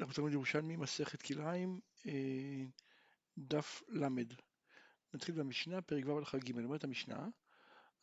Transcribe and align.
אנחנו 0.00 0.14
תלמוד 0.14 0.32
ירושלמי, 0.32 0.76
מסכת 0.76 1.22
כלאיים, 1.22 1.80
אה, 2.06 2.64
דף 3.38 3.82
ל'. 3.88 4.08
נתחיל 5.14 5.34
במשנה, 5.34 5.82
פרק 5.82 6.06
ו' 6.06 6.18
הלכה 6.18 6.38
ג', 6.38 6.58
אומרת 6.64 6.84
המשנה, 6.84 7.28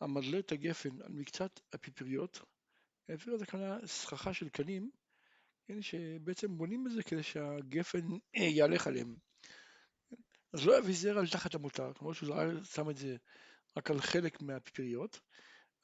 המדלה 0.02 0.40
את 0.40 0.52
הגפן 0.52 1.02
על 1.02 1.12
מקצת 1.12 1.60
הפיפריות, 1.74 2.40
הפיפריות 3.10 3.40
זה 3.40 3.46
כמובן 3.46 3.88
סככה 3.88 4.34
של 4.34 4.50
קנים, 4.50 4.92
כן, 5.68 5.82
שבעצם 5.82 6.58
בונים 6.58 6.84
בזה 6.84 7.04
כדי 7.04 7.24
שהגפן 7.24 8.08
אה, 8.38 8.42
יהלך 8.44 8.88
עליהם. 8.88 9.16
אז 10.54 10.66
לא 10.66 10.78
יביא 10.78 10.96
זרע 10.96 11.20
על 11.20 11.28
תחת 11.28 11.56
המותר, 11.56 11.94
כמו 11.94 12.14
שהוא 12.14 12.36
שם 12.64 12.90
את 12.90 12.98
זה 12.98 13.16
רק 13.78 13.92
על 13.92 14.02
חלק 14.02 14.42
מהפיפריות, 14.42 15.20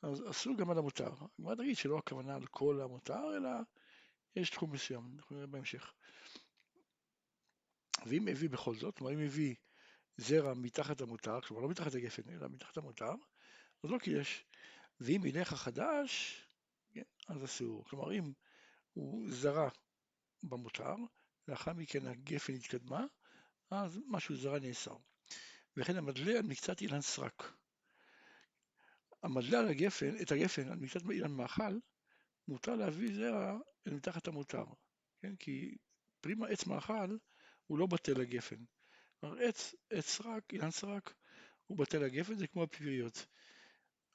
אז 0.02 0.30
אסור 0.30 0.58
גם 0.58 0.72
על 0.72 0.78
המותר. 0.78 1.12
הגמרא 1.40 1.56
תגיד 1.56 1.78
שלא 1.78 1.98
הכוונה 1.98 2.36
על 2.36 2.46
כל 2.46 2.82
המותר, 2.82 3.38
אלא 3.38 3.50
יש 4.36 4.50
תחום 4.50 4.72
מסוים, 4.72 5.12
אנחנו 5.16 5.36
נראה 5.36 5.48
בהמשך. 5.48 5.94
ואם 8.06 8.28
הביא 8.28 8.50
בכל 8.50 8.76
זאת, 8.76 8.98
כלומר 8.98 9.14
אם 9.14 9.20
הביא 9.20 9.56
זרע 10.18 10.54
מתחת 10.54 11.02
המותר, 11.02 11.42
כלומר 11.42 11.64
לא 11.64 11.70
מתחת 11.70 11.96
הגפן, 11.96 12.30
אלא 12.30 12.48
מתחת 12.50 12.78
המותר, 12.78 13.14
אז 13.84 13.90
לא 13.90 13.98
כי 13.98 14.12
יש. 14.12 14.46
ואם 15.00 15.22
ילך 15.26 15.54
החדש, 15.54 16.42
כן, 16.94 17.02
אז 17.28 17.44
אסור. 17.46 17.86
כלומר 17.86 18.14
אם 18.14 18.34
הוא 18.94 19.32
זרע 19.32 19.70
במותר, 20.44 20.96
לאחר 21.48 21.74
מכן 21.74 22.08
הגפן 22.08 22.54
התקדמה, 22.54 23.06
אז 23.72 24.00
משהו 24.08 24.36
זרע 24.36 24.60
נאסר. 24.60 24.96
וכן 25.78 25.98
המדלה 25.98 26.32
על 26.32 26.42
מקצת 26.42 26.82
אילן 26.82 27.02
סרק. 27.02 27.54
המדלה 29.24 29.60
על 29.60 29.68
הגפן, 29.68 30.22
את 30.22 30.32
הגפן 30.32 30.68
על 30.68 30.80
מקצת 30.80 31.10
אילן 31.10 31.32
מאכל, 31.32 31.80
מותר 32.48 32.76
להביא 32.76 33.16
זרע 33.16 33.58
אל 33.88 33.94
מתחת 33.94 34.28
המותר, 34.28 34.66
כן? 35.22 35.36
כי 35.36 35.78
פרימה 36.22 36.48
עץ 36.48 36.68
מאכל 36.68 37.18
הוא 37.68 37.80
לא 37.80 37.86
בטל 37.86 38.14
לגפן. 38.14 38.64
כלומר 39.20 39.42
עץ, 39.42 39.76
עץ 39.90 40.06
סרק, 40.06 40.54
אילן 40.54 40.72
סרק, 40.72 41.14
הוא 41.68 41.78
בטל 41.78 42.00
לגפן, 42.00 42.34
זה 42.34 42.48
כמו 42.48 42.64
הפיריות. 42.64 43.26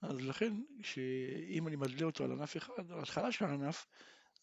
אז 0.03 0.21
לכן, 0.21 0.53
שאם 0.83 1.69
אני 1.69 1.77
מדלה 1.77 2.07
אותו 2.07 2.25
על 2.25 2.33
ענף 2.33 2.57
אחד, 2.57 2.93
על 2.93 2.99
התחלה 3.03 3.33
של 3.33 3.45
הענף, 3.45 3.87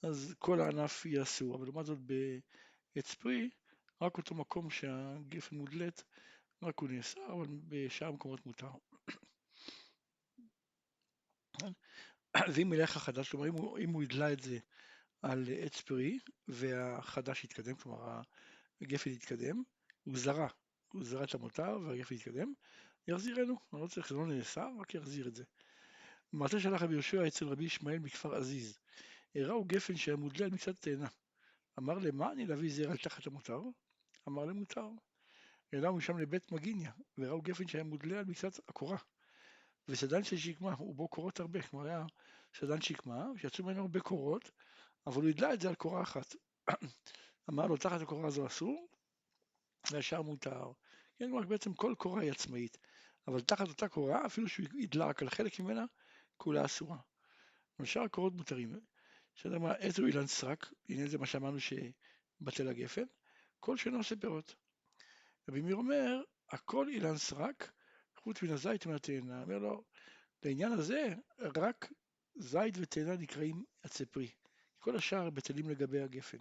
אז 0.03 0.35
כל 0.39 0.61
הענף 0.61 1.05
יהיה 1.05 1.21
אסור, 1.21 1.55
אבל 1.55 1.65
לעומת 1.65 1.85
זאת 1.85 1.99
בעץ 1.99 3.13
פרי, 3.13 3.49
רק 4.01 4.17
אותו 4.17 4.35
מקום 4.35 4.69
שהגפן 4.69 5.55
מודלת, 5.55 6.03
רק 6.63 6.79
הוא 6.79 6.89
נאסר, 6.89 7.33
אבל 7.33 7.45
בשאר 7.67 8.07
המקומות 8.07 8.45
מותר. 8.45 8.71
ואם 12.53 12.73
ילך 12.73 12.97
החדש, 12.97 13.29
כלומר 13.29 13.47
אם 13.47 13.53
הוא, 13.53 13.79
אם 13.79 13.89
הוא 13.89 14.03
ידלה 14.03 14.33
את 14.33 14.39
זה 14.43 14.57
על 15.21 15.45
עץ 15.59 15.81
פרי 15.81 16.19
והחדש 16.47 17.43
יתקדם, 17.43 17.75
כלומר 17.75 18.21
הגפן 18.81 19.09
יתקדם, 19.09 19.63
הוא 20.03 20.17
זרע, 20.17 20.47
הוא 20.93 21.03
זרע 21.03 21.23
את 21.23 21.33
המותר 21.33 21.79
והגפן 21.83 22.15
יתקדם, 22.15 22.53
יחזירנו, 23.07 23.55
אני 23.73 23.81
לא 23.81 23.87
צריך, 23.87 24.09
זה 24.09 24.15
לא 24.15 24.27
נאסר, 24.27 24.69
רק 24.79 24.93
יחזיר 24.93 25.27
את 25.27 25.35
זה. 25.35 25.43
מעשה 26.33 26.59
שלח 26.59 26.81
רבי 26.81 26.93
יהושע 26.93 27.27
אצל 27.27 27.45
רבי 27.45 27.65
ישמעאל 27.65 27.99
מכפר 27.99 28.35
עזיז, 28.35 28.79
הראו 29.35 29.65
גפן 29.65 29.95
שהיה 29.95 30.17
מודלה 30.17 30.45
על 30.45 30.51
מקצת 30.51 30.81
תאנה. 30.81 31.07
אמר 31.79 31.93
למה 31.93 32.31
אני 32.31 32.45
להביא 32.45 32.69
זרע 32.73 32.91
על 32.91 32.97
תחת 32.97 33.27
המותר? 33.27 33.61
אמר 34.27 34.45
למותר. 34.45 34.87
העלו 35.73 35.95
משם 35.95 36.17
לבית 36.17 36.51
מגיניה, 36.51 36.91
וראו 37.17 37.41
גפן 37.41 37.67
שהיה 37.67 37.83
מודלה 37.83 38.19
על 38.19 38.25
מקצת 38.25 38.69
הקורה. 38.69 38.97
וסדן 39.87 40.23
של 40.23 40.37
שקמה, 40.37 40.73
הוא 40.73 40.95
בו 40.95 41.07
קורות 41.07 41.39
הרבה, 41.39 41.61
כלומר 41.61 41.85
היה 41.85 42.05
סדן 42.53 42.81
שקמה, 42.81 43.25
שיצאו 43.37 43.65
ממנו 43.65 43.81
הרבה 43.81 43.99
קורות, 43.99 44.51
אבל 45.07 45.21
הוא 45.21 45.29
הדלה 45.29 45.53
את 45.53 45.61
זה 45.61 45.69
על 45.69 45.75
קורה 45.75 46.01
אחת. 46.01 46.35
אמר 47.49 47.67
לו, 47.67 47.77
תחת 47.77 48.01
הקורה 48.01 48.27
הזו 48.27 48.47
אסור, 48.47 48.87
והשאר 49.91 50.21
מותר. 50.21 50.71
כן, 51.17 51.25
כלומר 51.29 51.47
בעצם 51.47 51.73
כל 51.73 51.95
קורה 51.97 52.21
היא 52.21 52.31
עצמאית, 52.31 52.77
אבל 53.27 53.41
תחת 53.41 53.67
אותה 53.67 53.87
קורה, 53.87 54.25
אפילו 54.25 54.49
שהוא 54.49 54.65
הדלה 54.83 55.05
רק 55.05 55.21
על 55.21 55.29
חלק 55.29 55.59
ממנה, 55.59 55.85
כולה 56.37 56.65
אסורה. 56.65 56.97
ושאר 57.79 58.01
הקורות 58.01 58.33
מותרים. 58.33 58.79
בסדר, 59.35 59.59
מה, 59.59 59.75
איזה 59.75 60.01
הוא 60.01 60.09
אילן 60.09 60.27
סרק, 60.27 60.73
הנה 60.89 61.07
זה 61.07 61.17
מה 61.17 61.25
שאמרנו 61.25 61.57
שבטל 61.59 62.67
הגפן, 62.67 63.03
כל 63.59 63.77
שאינו 63.77 63.97
עושה 63.97 64.15
פירות. 64.15 64.55
רבי 65.49 65.61
מאיר 65.61 65.75
אומר, 65.75 66.21
הכל 66.49 66.87
אילן 66.89 67.17
סרק, 67.17 67.71
חוץ 68.23 68.41
מן 68.41 68.49
הזית 68.49 68.87
ומהתאנה. 68.87 69.41
אומר 69.41 69.57
לו, 69.57 69.83
לעניין 70.43 70.71
הזה, 70.71 71.13
רק 71.39 71.91
זית 72.35 72.75
ותאנה 72.77 73.17
נקראים 73.17 73.63
עצי 73.83 74.05
פרי. 74.05 74.31
כל 74.79 74.95
השאר 74.95 75.29
בטלים 75.29 75.69
לגבי 75.69 76.01
הגפן. 76.01 76.37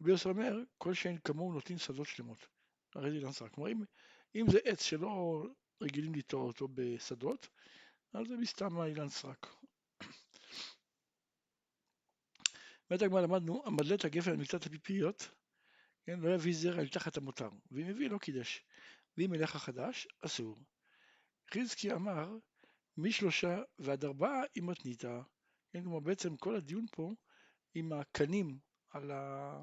רבי 0.00 0.10
יוסף 0.10 0.26
אומר, 0.26 0.58
כל 0.78 0.94
שאין 0.94 1.18
כמוהו 1.18 1.52
נותנים 1.52 1.78
שדות 1.78 2.06
שלמות. 2.06 2.46
הרי 2.94 3.10
זה 3.10 3.16
אילן 3.16 3.32
סרק. 3.32 3.52
כלומר, 3.52 3.70
אם, 3.70 3.82
אם 4.34 4.46
זה 4.50 4.58
עץ 4.64 4.82
שלא 4.82 5.46
רגילים 5.82 6.14
לטעור 6.14 6.46
אותו 6.46 6.68
בשדות, 6.74 7.48
אז 8.12 8.26
זה 8.28 8.36
מסתם 8.36 8.80
האילן 8.80 9.08
סרק. 9.08 9.46
באמת 12.90 13.02
הגמרא 13.02 13.20
למדנו, 13.20 13.62
המדלת 13.66 14.04
הגפן 14.04 14.30
על 14.30 14.36
מקצת 14.36 14.66
הפיפיות, 14.66 15.28
כן, 16.04 16.20
לא 16.20 16.34
יביא 16.34 16.54
זרע 16.54 16.80
אל 16.80 16.88
תחת 16.88 17.16
המותר, 17.16 17.48
ואם 17.70 17.88
יביא 17.90 18.10
לא 18.10 18.18
קידש, 18.18 18.64
ואם 19.16 19.34
ילך 19.34 19.56
החדש, 19.56 20.08
אסור. 20.20 20.58
חזקי 21.54 21.92
אמר, 21.92 22.36
משלושה 22.96 23.62
ועד 23.78 24.04
ארבעה 24.04 24.42
עם 24.54 24.66
מתניתא. 24.66 25.20
כן, 25.72 25.82
כלומר 25.82 26.00
בעצם 26.00 26.36
כל 26.36 26.56
הדיון 26.56 26.86
פה 26.90 27.14
עם 27.74 27.92
הקנים 27.92 28.58
על, 28.90 29.10
ה... 29.10 29.62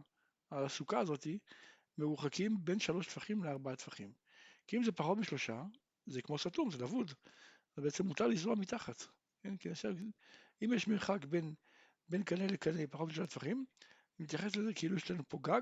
על 0.49 0.65
הסוכה 0.65 0.99
הזאת 0.99 1.27
מרוחקים 1.97 2.57
בין 2.63 2.79
שלוש 2.79 3.07
טפחים 3.07 3.43
לארבעה 3.43 3.75
טפחים. 3.75 4.13
כי 4.67 4.77
אם 4.77 4.83
זה 4.83 4.91
פחות 4.91 5.17
משלושה, 5.17 5.63
זה 6.05 6.21
כמו 6.21 6.37
סתום, 6.37 6.71
זה 6.71 6.77
לבוד. 6.77 7.11
אז 7.77 7.83
בעצם 7.83 8.05
מותר 8.05 8.27
לזרוע 8.27 8.55
מתחת. 8.55 9.03
כן, 9.43 9.57
כי 9.57 9.69
אם 10.63 10.73
יש 10.73 10.87
מרחק 10.87 11.25
בין, 11.25 11.53
בין 12.09 12.23
קנה 12.23 12.47
לקנה 12.47 12.87
פחות 12.87 13.07
משלושה 13.07 13.27
טפחים, 13.27 13.65
אני 14.19 14.25
מתייחס 14.25 14.55
לזה 14.55 14.73
כאילו 14.73 14.95
יש 14.97 15.11
לנו 15.11 15.23
פה 15.27 15.39
גג, 15.41 15.61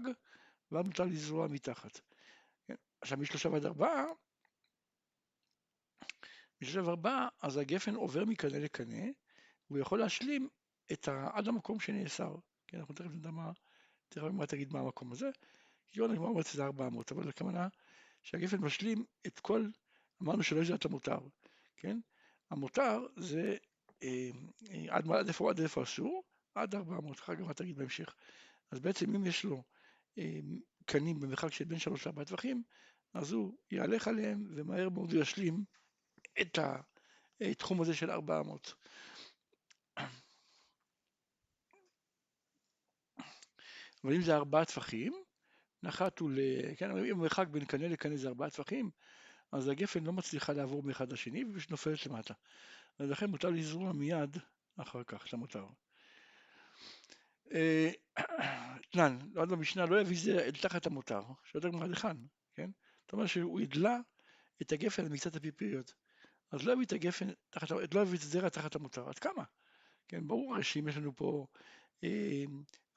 ואז 0.72 0.86
מותר 0.86 1.06
לזרוע 1.06 1.48
מתחת. 1.48 2.00
כן? 2.68 2.76
עכשיו 3.02 3.18
משלושה 3.18 3.50
ועד 3.50 3.66
ארבעה 3.66 4.06
בשלב 6.62 6.90
הבא, 6.90 7.28
אז 7.42 7.58
הגפן 7.58 7.96
עובר 7.96 8.26
מקנה 8.26 8.60
לקנה, 8.60 9.06
והוא 9.70 9.80
יכול 9.80 10.00
להשלים 10.00 10.50
את 10.92 11.08
ה... 11.08 11.30
עד 11.34 11.48
המקום 11.48 11.80
שנאסר. 11.80 12.36
כן, 12.68 12.78
אנחנו 12.78 12.96
תכף 12.96 13.12
נדע 13.12 13.32
מה, 13.32 13.52
תכף 14.10 14.24
מה 14.24 14.46
תגיד 14.46 14.74
מה 14.74 14.80
המקום 14.80 15.12
הזה. 15.12 15.30
כי 15.92 16.00
עוד 16.00 16.12
הגמרא 16.12 16.28
אומרת 16.28 16.46
שזה 16.46 16.64
400, 16.64 17.12
אבל 17.12 17.30
הכוונה 17.30 17.68
שהגפן 18.24 18.58
משלים 18.58 19.06
את 19.28 19.40
כל, 19.40 19.66
אמרנו 20.22 20.44
שלא 20.44 20.60
יזהה 20.60 20.76
את 20.76 20.86
המותר, 20.86 21.20
כן? 21.78 22.00
המותר 22.50 23.06
זה 23.18 23.58
אה, 24.04 24.30
עד, 24.90 25.12
עד 25.12 25.28
איפה 25.28 25.50
עד 25.50 25.60
איפה 25.60 25.84
אסור? 25.84 26.24
עד 26.56 26.76
400, 26.76 27.20
אחר 27.20 27.36
כך 27.36 27.52
תגיד 27.52 27.78
בהמשך. 27.78 28.16
אז 28.72 28.80
בעצם 28.80 29.16
אם 29.16 29.26
יש 29.26 29.44
לו 29.44 29.64
אה, 30.18 30.40
קנים 30.86 31.20
במרחק 31.20 31.54
של 31.54 31.66
בין 31.66 31.80
3 31.80 32.08
ל-4 32.08 32.24
טווחים, 32.24 32.64
אז 33.14 33.32
הוא 33.32 33.58
יהלך 33.72 34.08
עליהם 34.08 34.48
ומהר 34.56 34.90
מאוד 34.90 35.14
ישלים 35.14 35.64
את 36.42 36.60
התחום 37.42 37.82
הזה 37.82 37.94
של 37.94 38.12
400. 38.12 38.74
אבל 44.04 44.14
אם 44.14 44.22
זה 44.22 44.36
ארבעה 44.36 44.66
טפחים, 44.66 45.14
נחת 45.84 46.20
הוא 46.20 46.32
ל... 46.32 46.40
כן, 46.76 46.92
אם 46.92 46.98
המרחק 46.98 47.48
בין 47.48 47.66
קנה 47.66 47.88
לקנה 47.88 48.18
זה 48.18 48.28
ארבעה 48.28 48.50
טפחים, 48.50 48.90
אז 49.52 49.68
הגפן 49.68 50.04
לא 50.04 50.14
מצליחה 50.14 50.54
לעבור 50.54 50.84
מאחד 50.84 51.12
לשני 51.12 51.44
ופשוט 51.46 51.72
נופלת 51.72 52.06
למטה. 52.06 52.34
אז 53.00 53.10
לכן 53.10 53.26
מותר 53.26 53.50
לזרוע 53.50 53.92
מיד 53.94 54.38
אחר 54.78 55.04
כך, 55.04 55.26
זה 55.32 55.38
מותר. 55.38 55.66
תנן, 58.92 59.18
עוד 59.36 59.50
במשנה 59.50 59.86
לא 59.86 60.02
יביא 60.02 60.18
זה 60.20 60.40
אל 60.40 60.52
תחת 60.52 60.86
המותר, 60.86 61.22
שואלת 61.44 61.66
הגמרא 61.66 61.88
לכאן, 61.88 62.18
כן? 62.56 62.70
זאת 63.02 63.14
אומרת 63.14 63.28
שהוא 63.28 63.62
ידלה 63.62 63.98
את 64.62 64.72
הגפן 64.72 65.06
מקצת 65.12 65.36
הפיפיות. 65.36 65.94
אז 66.52 66.64
לא 66.64 66.74
יביא 66.74 66.86
את 66.86 66.92
הגפן 66.92 67.28
תחת, 67.50 67.72
לא 67.72 68.02
יביא 68.02 68.18
את 68.18 68.24
הזרע 68.24 68.50
תחת 68.50 68.76
המותר, 68.76 69.10
עד 69.10 69.20
כמה? 69.20 69.44
כן, 70.08 70.28
ברור 70.28 70.62
שאם 70.62 70.88
יש 70.88 70.98
לנו 70.98 71.16
פה 71.16 71.48
אה, 72.04 72.44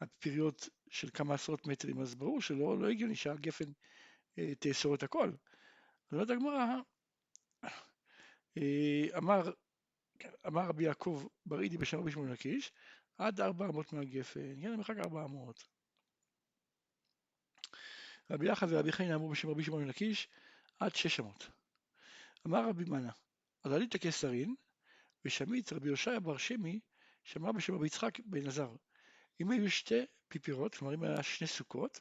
הפריות 0.01 0.69
של 0.91 1.09
כמה 1.15 1.35
עשרות 1.35 1.67
מטרים, 1.67 2.01
אז 2.01 2.15
ברור 2.15 2.41
שלא 2.41 2.79
לא 2.79 2.89
הגיוני 2.89 3.17
שהגפן 3.17 3.73
אה, 4.39 4.55
תאסור 4.55 4.95
את 4.95 5.03
הכל. 5.03 5.33
אומרת 6.13 6.31
הגמרא, 6.31 6.67
אה, 8.59 9.19
אמר, 9.19 9.51
אמר 10.47 10.63
רבי 10.69 10.85
יעקב 10.85 11.27
ברידי 11.47 11.77
בשם 11.77 11.99
רבי 11.99 12.11
שמעון 12.11 12.31
לקיש, 12.31 12.73
עד 13.19 13.41
400 13.41 13.93
מהגפן, 13.93 14.63
כן, 14.63 14.73
המרחק 14.73 14.97
400. 14.99 15.65
רבי 18.31 18.49
יחד 18.49 18.67
ורבי 18.71 18.93
חיים 18.93 19.13
אמרו 19.13 19.29
בשם 19.29 19.49
רבי 19.49 19.65
שמעון 19.65 19.89
לקיש, 19.89 20.29
עד 20.79 20.95
600. 20.95 21.49
אמר 22.47 22.69
רבי 22.69 22.85
מנה, 22.85 23.11
אז 23.65 23.73
עלית 23.73 23.97
כסרין, 23.97 24.55
ושמית 25.25 25.73
רבי 25.73 25.89
יושעיה 25.89 26.21
בר 26.21 26.37
שמי, 26.37 26.81
שמע 27.25 27.53
בשם 27.53 27.75
רבי 27.75 27.87
יצחק 27.87 28.21
בן 28.25 28.47
עזר. 28.47 28.75
אם 29.41 29.51
היו 29.51 29.71
שתי 29.71 30.01
פיפירות, 30.29 30.75
כלומר 30.75 30.95
אם 30.95 31.03
היה 31.03 31.23
שני 31.23 31.47
סוכות, 31.47 32.01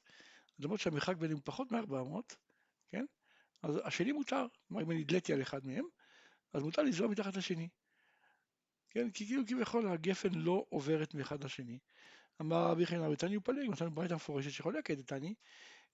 למרות 0.59 0.79
שהמרחק 0.79 1.15
ביניהם 1.15 1.39
פחות 1.43 1.71
מ-400, 1.71 2.35
כן? 2.89 3.05
אז 3.61 3.79
השני 3.83 4.11
מותר, 4.11 4.45
כלומר 4.67 4.83
אם 4.83 4.91
אני 4.91 5.01
הדליתי 5.01 5.33
על 5.33 5.41
אחד 5.41 5.65
מהם, 5.65 5.85
אז 6.53 6.63
מותר 6.63 6.81
לזרוע 6.81 7.09
מתחת 7.11 7.35
לשני. 7.35 7.69
כן? 8.89 9.11
כי 9.11 9.25
כאילו 9.25 9.43
כביכול 9.47 9.87
הגפן 9.87 10.33
לא 10.33 10.65
עוברת 10.69 11.13
מאחד 11.13 11.43
לשני. 11.43 11.79
אמר 12.41 12.67
רבי 12.67 12.85
חנין 12.85 13.01
רבי 13.01 13.15
תני 13.15 13.37
ופלג, 13.37 13.69
נתנו 13.69 13.91
ברייתא 13.91 14.13
מפורשת 14.13 14.51
שחולקת 14.51 14.99
את 14.99 15.07
תני, 15.07 15.33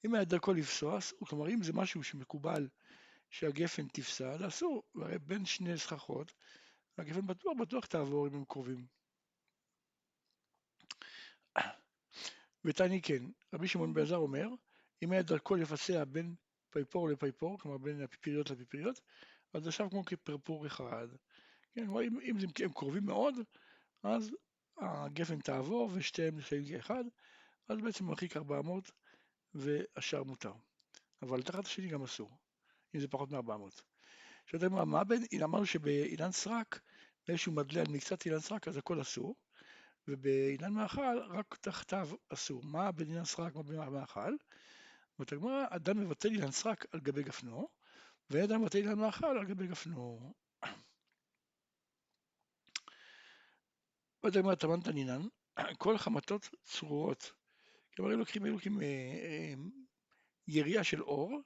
אם 0.06 0.16
היה 0.16 0.24
דרכו 0.24 0.54
לפסוע, 0.54 1.00
כלומר 1.20 1.50
אם 1.50 1.64
זה 1.64 1.74
משהו 1.74 2.04
שמקובל 2.04 2.68
שהגפן 3.30 3.88
תפסע, 3.88 4.32
אז 4.32 4.48
אסור, 4.48 4.84
והרי 4.96 5.20
בין 5.20 5.46
שני 5.46 5.78
סככות, 5.78 6.34
הגפן 6.98 7.28
בטוח 7.28 7.54
בטוח 7.60 7.86
תעבור 7.86 8.28
אם 8.28 8.36
הם 8.36 8.46
קרובים. 8.46 8.88
ותני 12.66 13.02
כן, 13.02 13.24
רבי 13.54 13.68
שמעון 13.68 13.94
בן 13.94 14.14
אומר, 14.14 14.48
אם 15.04 15.12
היה 15.12 15.22
דרכו 15.22 15.56
לפסע 15.56 16.04
בין 16.04 16.36
פייפור 16.70 17.10
לפייפור, 17.10 17.60
כלומר 17.60 17.78
בין 17.78 18.02
הפיפריות 18.02 18.50
לפיפריות, 18.50 19.02
אז 19.54 19.64
זה 19.64 19.70
עכשיו 19.70 19.90
כמו 19.90 20.06
כפרפור 20.06 20.68
אחד. 20.68 21.08
כן, 21.74 21.86
כלומר 21.86 22.04
אם, 22.04 22.20
אם 22.20 22.38
הם 22.64 22.74
קרובים 22.74 23.06
מאוד, 23.06 23.36
אז 24.04 24.32
הגפן 24.78 25.40
תעבור 25.40 25.90
ושתיהם 25.94 26.38
נשארים 26.38 26.66
כאחד, 26.66 27.04
אז 27.68 27.78
בעצם 27.78 28.06
מרחיק 28.06 28.38
400 28.38 28.92
והשאר 29.54 30.24
מותר. 30.24 30.54
אבל 31.22 31.44
תחת 31.44 31.66
השני 31.66 31.88
גם 31.88 32.04
אסור, 32.04 32.32
אם 32.96 33.00
זה 33.00 33.08
פחות 33.08 33.32
מ-400. 33.32 33.82
שאתה 34.46 34.66
אומר, 34.66 34.86
מה 34.86 35.04
בין, 35.04 35.24
אמרנו 35.44 35.66
שבאילן 35.66 36.32
סרק, 36.32 36.80
באיזשהו 37.28 37.52
מדלל 37.52 37.84
מקצת 37.90 38.26
אילן 38.26 38.40
סרק, 38.40 38.68
אז 38.68 38.78
הכל 38.78 39.02
אסור, 39.02 39.36
ובאילן 40.08 40.74
מאכל, 40.74 41.20
רק 41.30 41.58
תחתיו 41.62 42.10
אסור. 42.30 42.64
מה 42.64 42.92
בין 42.92 43.10
אילן 43.10 43.26
סרק, 43.26 43.56
מה 43.56 43.64
בין 43.64 43.80
מאכל? 43.80 44.36
אומרת 45.20 45.34
הגמרא, 45.34 45.66
אדם 45.70 46.00
מבטל 46.00 46.30
אילן 46.30 46.52
סרק 46.52 46.86
על 46.92 47.00
גבי 47.00 47.24
גפנו, 47.24 47.68
ואדם 48.30 48.62
מבטל 48.62 48.78
אילן 48.78 49.00
מאכל 49.00 49.26
על 49.26 49.46
גבי 49.46 49.68
גפנו. 49.68 50.34
אומרת 54.24 54.36
הגמרא, 54.36 54.56
תמן 54.56 54.82
תנינן, 54.82 55.22
כל 55.78 55.98
חמתות 55.98 56.50
צרורות. 56.64 57.32
כלומר, 57.96 58.16
לוקחים, 58.16 58.46
לוקחים 58.46 58.82
אה, 58.82 58.86
אה, 58.86 59.54
יריעה 60.48 60.84
של 60.84 61.02
אור, 61.02 61.42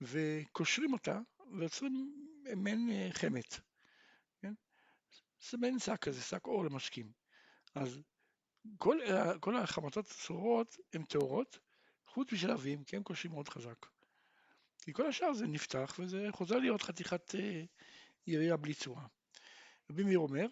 וקושרים 0.00 0.92
אותה, 0.92 1.20
ויוצרים 1.58 2.12
מעין 2.56 2.90
אה, 2.90 3.08
חמת. 3.12 3.60
כן? 4.40 4.54
זה 5.50 5.58
מעין 5.58 5.78
שק 5.78 5.98
כזה, 6.00 6.22
שק 6.22 6.46
אור 6.46 6.64
למשקים. 6.64 7.12
אז 7.74 8.00
כל, 8.78 8.98
כל 9.40 9.56
החמתות 9.56 10.06
הצרורות 10.06 10.76
הן 10.92 11.02
טהורות, 11.04 11.58
חוץ 12.06 12.32
משל 12.32 12.50
אבים, 12.50 12.84
כי 12.84 12.96
הם 12.96 13.02
קושרים 13.02 13.32
מאוד 13.32 13.48
חזק. 13.48 13.86
כי 14.82 14.92
כל 14.92 15.06
השאר 15.06 15.32
זה 15.32 15.46
נפתח 15.46 15.96
וזה 15.98 16.26
חוזר 16.32 16.56
להיות 16.56 16.82
חתיכת 16.82 17.34
אה, 17.34 17.64
יריעה 18.26 18.56
בלי 18.56 18.74
צורה. 18.74 19.06
רבי 19.90 20.02
מאיר 20.02 20.18
אומר, 20.18 20.46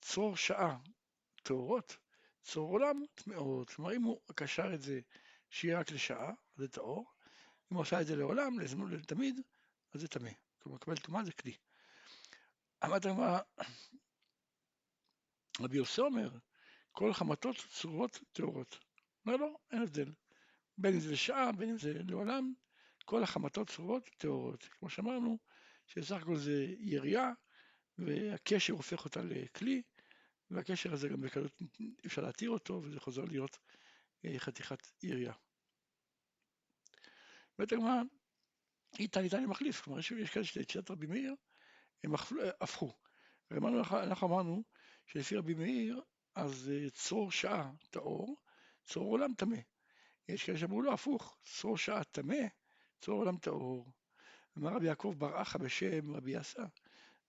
צרור 0.00 0.36
שעה 0.36 0.78
טהורות, 1.42 1.96
צרור 2.42 2.70
עולם 2.70 3.02
טמאות. 3.14 3.70
כלומר 3.70 3.96
אם 3.96 4.02
הוא 4.02 4.20
קשר 4.34 4.74
את 4.74 4.82
זה 4.82 5.00
שיהיה 5.50 5.80
רק 5.80 5.90
לשעה, 5.90 6.32
זה 6.56 6.68
טהור, 6.68 7.12
אם 7.72 7.76
הוא 7.76 7.82
עשה 7.82 8.00
את 8.00 8.06
זה 8.06 8.16
לעולם, 8.16 8.58
לזמן 8.58 8.90
לתמיד, 8.90 9.40
אז 9.92 10.00
זה 10.00 10.08
טמא. 10.08 10.30
כלומר 10.58 10.76
לקבל 10.76 10.96
טומאה 10.96 11.24
זה 11.24 11.32
כלי. 11.32 11.56
אמרת 12.84 13.06
מה, 13.06 13.38
רבי 15.60 15.76
יוסי 15.76 16.00
אומר, 16.00 16.30
כל 16.92 17.12
חמתות 17.12 17.56
צרורות 17.70 18.20
טהורות. 18.32 18.78
אומר 19.26 19.36
לו, 19.36 19.58
אין 19.70 19.82
הבדל. 19.82 20.12
בין 20.78 20.94
אם 20.94 21.00
זה 21.00 21.12
לשעה, 21.12 21.52
בין 21.52 21.70
אם 21.70 21.78
זה 21.78 21.92
לעולם, 22.08 22.52
כל 23.04 23.22
החמתות 23.22 23.68
צרורות 23.68 24.10
טהורות. 24.18 24.64
כמו 24.64 24.90
שאמרנו, 24.90 25.38
שסך 25.86 26.22
הכל 26.22 26.36
זה 26.36 26.66
יריעה, 26.78 27.32
והקשר 27.98 28.72
הופך 28.72 29.04
אותה 29.04 29.22
לכלי, 29.22 29.82
והקשר 30.50 30.92
הזה 30.92 31.08
גם 31.08 31.20
בקלות 31.20 31.62
אפשר 32.06 32.22
להתיר 32.22 32.50
אותו, 32.50 32.82
וזה 32.84 33.00
חוזר 33.00 33.24
להיות 33.24 33.58
אה, 34.24 34.38
חתיכת 34.38 34.88
יריעה. 35.02 35.34
אומרת 37.58 37.72
הגמרא, 37.72 38.02
איתן 38.98 39.24
איתן 39.24 39.44
מחליף, 39.44 39.80
כלומר 39.80 39.98
יש 39.98 40.30
כאלה 40.30 40.44
שלשיטת 40.44 40.90
רבי 40.90 41.06
מאיר, 41.06 41.34
הם 42.04 42.14
הפכו. 42.60 42.92
אנחנו 43.92 44.26
אמרנו 44.26 44.62
שלפי 45.06 45.36
רבי 45.36 45.54
מאיר, 45.54 46.02
אז 46.34 46.70
אה, 46.74 46.90
צרור 46.90 47.30
שעה 47.30 47.72
טהור, 47.90 48.36
צרור 48.84 49.10
עולם 49.10 49.34
טמא. 49.34 49.58
יש 50.28 50.44
כאלה 50.44 50.58
שאמרו 50.58 50.82
לו 50.82 50.92
הפוך, 50.92 51.38
צרור 51.44 51.78
שעה 51.78 52.04
טמא, 52.04 52.46
צרור 53.00 53.18
עולם 53.18 53.38
טהור. 53.38 53.92
אמר 54.58 54.72
רבי 54.72 54.86
יעקב 54.86 55.14
בר 55.18 55.42
אחא 55.42 55.58
בשם 55.58 56.10
רבי 56.10 56.30
יסא, 56.30 56.62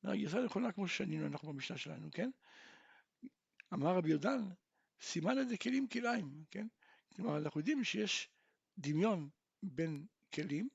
הגרסה 0.03 0.41
נכונה 0.41 0.71
כמו 0.71 0.87
ששנינו 0.87 1.27
אנחנו 1.27 1.53
במשנה 1.53 1.77
שלנו, 1.77 2.09
כן? 2.11 2.29
אמר 3.73 3.95
רבי 3.95 4.09
יהודן, 4.09 4.41
סימן 5.01 5.39
את 5.39 5.49
זה 5.49 5.57
כלים 5.57 5.87
כליים, 5.87 6.43
כן? 6.51 6.67
כלומר, 7.15 7.37
אנחנו 7.37 7.59
יודעים 7.59 7.83
שיש 7.83 8.29
דמיון 8.77 9.29
בין 9.63 10.05
כלים 10.33 10.69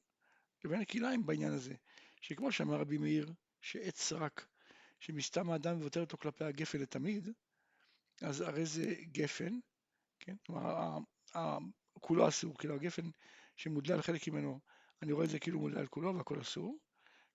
לבין 0.65 0.81
הכליים 0.81 1.27
בעניין 1.27 1.53
הזה, 1.53 1.75
שכמו 2.21 2.53
שאמר 2.53 2.77
רבי 2.77 2.99
מאיר, 2.99 3.33
שעץ 3.61 4.01
סרק, 4.01 4.47
שמסתם 5.01 5.51
האדם 5.51 5.77
מבטל 5.77 6.01
אותו 6.01 6.19
כלפי 6.19 6.45
הגפן 6.45 6.79
לתמיד, 6.79 7.29
אז 8.23 8.41
הרי 8.41 8.67
זה 8.67 8.95
גפן, 9.12 9.59
כן? 10.21 10.37
כלומר, 10.47 10.99
כולו 12.01 12.29
אסור, 12.29 12.59
כאילו 12.59 12.75
הגפן 12.75 13.11
שמודלה 13.56 13.95
על 13.95 14.03
חלק 14.03 14.29
ממנו, 14.29 14.61
אני 15.03 15.12
רואה 15.12 15.25
את 15.25 15.31
זה 15.31 15.39
כאילו 15.39 15.61
מודלה 15.61 15.81
על 15.81 15.87
כולו 15.87 16.17
והכל 16.17 16.41
אסור, 16.41 16.79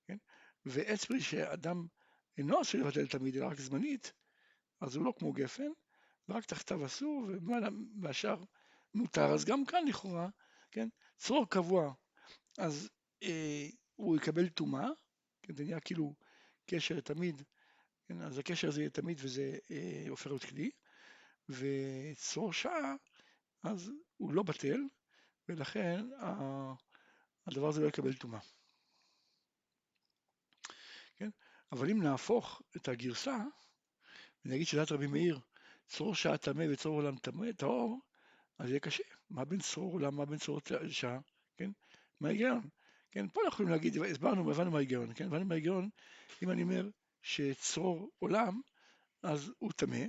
כן? 0.06 0.18
ועץ 0.66 1.06
פרי 1.06 1.22
שאדם 1.22 1.86
אינו 2.38 2.60
עשוי 2.60 2.80
לבטל 2.80 3.08
תמיד, 3.08 3.38
אלא 3.38 3.48
רק 3.48 3.60
זמנית, 3.60 4.14
אז 4.82 4.96
הוא 4.96 5.06
לא 5.06 5.14
כמו 5.18 5.34
גפן, 5.34 5.72
ורק 6.30 6.46
תחתיו 6.46 6.86
אסור, 6.86 7.30
והשאר 8.02 8.44
מותר. 8.94 9.34
אז 9.34 9.46
גם 9.46 9.66
כאן 9.66 9.88
לכאורה, 9.88 10.30
כן, 10.72 10.88
צרור 11.18 11.50
קבוע, 11.50 11.94
אז 12.58 12.90
אה, 13.24 13.68
הוא 13.96 14.18
יקבל 14.18 14.50
טומאה, 14.50 14.88
כן, 15.42 15.56
זה 15.56 15.64
נהיה 15.64 15.80
כאילו 15.80 16.16
קשר 16.66 17.00
תמיד, 17.00 17.42
כן, 18.08 18.22
אז 18.22 18.38
הקשר 18.38 18.68
הזה 18.68 18.82
יהיה 18.82 18.90
תמיד 18.90 19.18
וזה 19.22 19.58
אה, 19.72 20.06
הופך 20.10 20.28
להיות 20.28 20.46
כלי, 20.46 20.72
וצרור 21.50 22.54
שעה, 22.54 22.96
אז 23.64 23.92
הוא 24.18 24.34
לא 24.34 24.44
בטל, 24.44 24.82
ולכן 25.50 26.06
הדבר 27.48 27.68
הזה 27.68 27.82
לא 27.82 27.88
יקבל 27.88 28.14
טומאה. 28.14 28.40
כן? 31.18 31.30
אבל 31.72 31.90
אם 31.90 32.04
נהפוך 32.04 32.62
את 32.78 32.88
הגרסה, 32.88 33.38
ונגיד 34.46 34.68
שדעת 34.68 34.92
רבי 34.92 35.08
מאיר, 35.08 35.40
צרור 35.88 36.16
שעה 36.16 36.38
טמא 36.38 36.66
וצרור 36.72 36.96
עולם 36.96 37.18
טמא, 37.18 37.52
טהור, 37.52 38.00
אז 38.58 38.70
יהיה 38.70 38.80
קשה. 38.80 39.04
מה 39.30 39.46
בין 39.46 39.60
צרור 39.60 39.94
עולם, 39.94 40.16
מה 40.16 40.26
בין 40.26 40.38
צרור 40.38 40.60
שעה, 40.90 41.20
כן? 41.58 41.72
מה 42.22 42.28
ההיגיון? 42.28 42.62
כן, 43.12 43.28
פה 43.28 43.42
אנחנו 43.42 43.54
יכולים 43.54 43.72
להגיד, 43.72 43.98
הסברנו, 43.98 44.52
הבנו 44.52 44.72
מה 44.72 44.78
ההיגיון, 44.78 45.14
כן? 45.16 45.26
הבנו 45.26 45.46
מה 45.46 45.54
ההיגיון, 45.54 45.90
אם 46.44 46.52
אני 46.52 46.64
אומר 46.64 46.90
שצרור 47.22 48.12
עולם, 48.20 48.62
אז 49.24 49.52
הוא 49.60 49.72
טמא, 49.72 50.06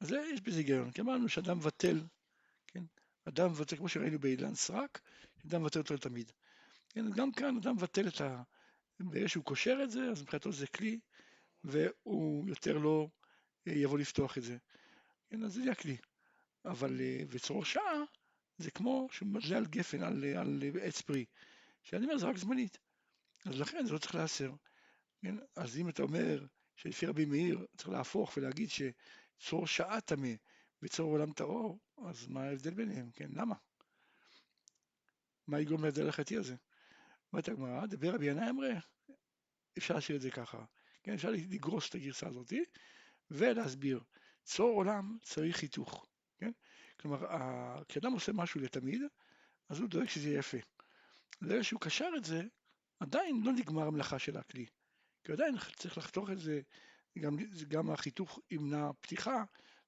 אז 0.00 0.12
יש 0.12 0.40
בזה 0.40 0.58
היגיון, 0.58 0.90
כי 0.90 1.00
אמרנו 1.00 1.28
שאדם 1.28 1.56
מבטל, 1.56 2.00
כן? 2.66 2.84
אדם 3.24 3.50
מבטל, 3.50 3.76
כמו 3.76 3.88
שראינו 3.88 4.18
באילן 4.18 4.54
סרק, 4.54 5.00
אדם 5.46 5.62
מבטל 5.62 5.78
אותו 5.78 5.94
לתמיד. 5.94 6.32
כן, 6.88 7.10
גם 7.10 7.32
כאן 7.32 7.56
אדם 7.56 7.74
מבטל 7.74 8.08
את 8.08 8.20
ה... 8.20 8.42
ברגע 9.00 9.28
שהוא 9.28 9.44
קושר 9.44 9.80
את 9.84 9.90
זה, 9.90 10.00
אז 10.10 10.22
מבחינתו 10.22 10.52
זה 10.52 10.66
כלי, 10.66 11.00
והוא 11.64 12.48
יותר 12.48 12.78
לא 12.78 13.08
יבוא 13.66 13.98
לפתוח 13.98 14.38
את 14.38 14.42
זה. 14.42 14.56
כן, 15.30 15.44
אז 15.44 15.52
זה 15.52 15.60
יהיה 15.60 15.74
כלי. 15.74 15.96
אבל 16.64 17.00
וצרור 17.28 17.60
אה, 17.60 17.64
שעה 17.64 18.02
זה 18.58 18.70
כמו 18.70 19.08
שמדלה 19.10 19.56
על 19.56 19.66
גפן, 19.66 20.02
על, 20.02 20.24
על 20.24 20.62
עץ 20.82 21.00
פרי. 21.00 21.24
שאני 21.82 22.04
אומר 22.04 22.18
זה 22.18 22.26
רק 22.26 22.36
זמנית. 22.36 22.78
אז 23.46 23.60
לכן 23.60 23.86
זה 23.86 23.92
לא 23.92 23.98
צריך 23.98 24.14
להסר. 24.14 24.52
כן? 25.22 25.34
אז 25.56 25.78
אם 25.78 25.88
אתה 25.88 26.02
אומר 26.02 26.46
שלפי 26.76 27.06
רבי 27.06 27.24
מאיר 27.24 27.66
צריך 27.76 27.88
להפוך 27.88 28.36
ולהגיד 28.36 28.68
שצרור 28.70 29.66
שעה 29.66 30.00
טמא 30.00 30.32
וצרור 30.82 31.12
עולם 31.12 31.32
טהור, 31.32 31.78
אז 32.04 32.26
מה 32.28 32.42
ההבדל 32.42 32.74
ביניהם? 32.74 33.10
כן, 33.10 33.28
למה? 33.32 33.54
מה 35.46 35.60
יגרום 35.60 35.84
להבדל 35.84 36.08
החטאי 36.08 36.36
הזה? 36.36 36.56
אומרת 37.32 37.48
הגמרא, 37.48 37.86
דבר 37.86 38.14
רבי 38.14 38.26
ינאי 38.26 38.50
אמרה, 38.50 38.68
אפשר 39.78 39.94
להשאיר 39.94 40.16
את 40.16 40.22
זה 40.22 40.30
ככה. 40.30 40.64
כן, 41.02 41.14
אפשר 41.14 41.30
לגרוס 41.30 41.88
את 41.88 41.94
הגרסה 41.94 42.28
הזאתי, 42.28 42.64
ולהסביר. 43.30 44.00
צור 44.44 44.76
עולם 44.76 45.18
צריך 45.22 45.56
חיתוך? 45.56 46.06
כלומר, 47.06 47.82
כשאדם 47.88 48.12
עושה 48.12 48.32
משהו 48.32 48.60
לתמיד, 48.60 49.02
אז 49.68 49.78
הוא 49.80 49.88
דואג 49.88 50.08
שזה 50.08 50.28
יהיה 50.28 50.38
יפה. 50.38 50.56
ברגע 51.40 51.64
שהוא 51.64 51.80
קשר 51.80 52.08
את 52.16 52.24
זה, 52.24 52.42
עדיין 53.00 53.42
לא 53.44 53.52
נגמר 53.52 53.86
המלאכה 53.86 54.18
של 54.18 54.36
הכלי. 54.36 54.66
כי 55.24 55.32
עדיין 55.32 55.54
צריך 55.76 55.98
לחתוך 55.98 56.30
את 56.30 56.38
זה, 56.38 56.60
גם, 57.18 57.36
גם 57.68 57.90
החיתוך 57.90 58.38
ימנע 58.50 58.90
פתיחה, 59.00 59.44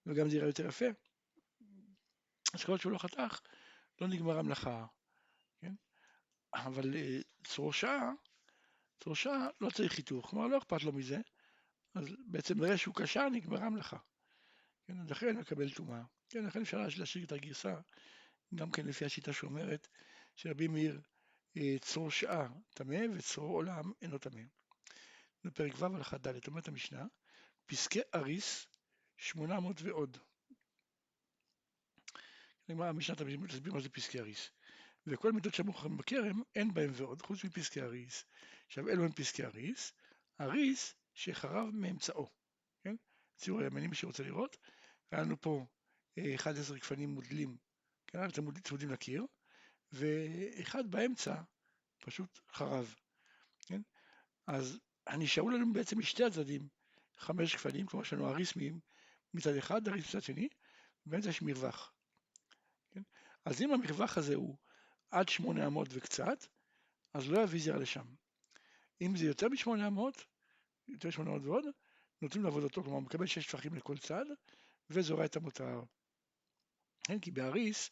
וגם 0.06 0.28
זה 0.28 0.36
יראה 0.36 0.48
יותר 0.48 0.66
יפה. 0.66 0.86
אז 2.54 2.64
כל 2.64 2.78
שהוא 2.78 2.92
לא 2.92 2.98
חתך, 2.98 3.40
לא 4.00 4.08
נגמרה 4.08 4.38
המלאכה, 4.38 4.86
כן? 5.60 5.74
אבל 6.54 6.96
אה, 6.96 7.18
צרור 7.44 7.72
שעה, 7.72 8.12
צרור 9.00 9.16
שעה 9.16 9.48
לא 9.60 9.70
צריך 9.70 9.92
חיתוך, 9.92 10.30
כלומר 10.30 10.46
לא 10.46 10.58
אכפת 10.58 10.82
לו 10.82 10.92
מזה, 10.92 11.18
אז 11.94 12.04
בעצם 12.26 12.58
ברגע 12.58 12.78
שהוא 12.78 12.94
קשר 12.94 13.28
נגמרה 13.28 13.66
המלאכה. 13.66 13.96
כן, 14.88 15.00
אז 15.00 15.10
לכן 15.10 15.36
מקבל 15.36 15.70
טומאה. 15.70 16.02
כן, 16.28 16.44
לכן 16.44 16.60
אפשר 16.60 16.86
להשאיר 16.98 17.24
את 17.24 17.32
הגרסה, 17.32 17.74
גם 18.54 18.70
כן 18.70 18.86
לפי 18.86 19.04
השיטה 19.04 19.32
שאומרת 19.32 19.88
שרבי 20.36 20.68
מאיר 20.68 21.00
אה, 21.56 21.76
צרור 21.80 22.10
שעה 22.10 22.48
טמא 22.74 22.98
וצרור 23.14 23.54
עולם 23.54 23.92
אינו 24.02 24.18
טמא. 24.18 24.42
בפרק 25.44 25.72
ו' 25.78 25.84
הלכה 25.84 26.18
ד' 26.18 26.46
אומרת 26.46 26.68
המשנה, 26.68 27.06
פסקי 27.66 28.00
אריס 28.14 28.66
800 29.16 29.82
ועוד. 29.82 30.18
המשנה 32.68 33.16
תסביר 33.16 33.72
מה 33.72 33.80
זה 33.80 33.88
פסקי 33.88 34.20
אריס. 34.20 34.50
וכל 35.06 35.32
מידות 35.32 35.54
שאמרו 35.54 35.74
חכמים 35.74 35.96
בכרם, 35.96 36.42
אין 36.54 36.74
בהם 36.74 36.90
ועוד, 36.94 37.22
חוץ 37.22 37.44
מפסקי 37.44 37.82
אריס. 37.82 38.24
עכשיו, 38.66 38.88
אלו 38.88 39.04
הם 39.04 39.12
פסקי 39.12 39.44
אריס, 39.44 39.92
אריס 40.40 40.94
שחרב 41.14 41.70
מאמצעו, 41.72 42.28
כן? 42.82 42.96
ציור 43.36 43.60
הימני, 43.60 43.86
מי 43.86 43.94
שרוצה 43.94 44.22
לראות. 44.22 44.56
היה 45.10 45.22
לנו 45.22 45.40
פה 45.40 45.66
11 46.34 46.74
אה, 46.76 46.80
גפנים 46.80 47.10
מודלים, 47.10 47.56
כן, 48.06 48.30
צמודים 48.62 48.90
לקיר, 48.90 49.26
ואחד 49.92 50.90
באמצע 50.90 51.34
פשוט 51.98 52.38
חרב, 52.52 52.94
כן? 53.66 53.80
אז 54.46 54.78
נשארו 55.18 55.50
לנו 55.50 55.72
בעצם 55.72 55.98
משתי 55.98 56.24
הצדדים 56.24 56.68
חמש 57.16 57.54
גפנים, 57.54 57.86
כמו 57.86 58.04
שיש 58.04 58.12
לנו 58.12 58.28
אריס 58.28 58.52
מצד 59.34 59.56
אחד, 59.56 59.88
אריס 59.88 60.08
מצד 60.08 60.22
שני, 60.22 60.48
ובאמצע 61.06 61.28
יש 61.28 61.42
מרווח. 61.42 61.92
כן? 62.90 63.02
אז 63.44 63.62
אם 63.62 63.72
המרווח 63.72 64.18
הזה 64.18 64.34
הוא 64.34 64.56
עד 65.10 65.28
800 65.28 65.88
וקצת, 65.90 66.46
אז 67.14 67.30
לא 67.30 67.40
יביא 67.40 67.60
זרע 67.60 67.78
לשם. 67.78 68.06
אם 69.00 69.16
זה 69.16 69.24
יותר 69.24 69.48
מ-800, 69.48 70.22
יותר 70.88 71.08
מ-800 71.08 71.28
ועוד, 71.42 71.64
נותנים 72.22 72.46
אותו, 72.46 72.82
כלומר 72.82 72.96
הוא 72.96 73.02
מקבל 73.02 73.26
6 73.26 73.46
טפחים 73.46 73.74
לכל 73.74 73.98
צד, 73.98 74.24
וזורע 74.90 75.24
את 75.24 75.36
המותר. 75.36 75.82
כן, 77.04 77.18
כי 77.20 77.30
באריס 77.30 77.90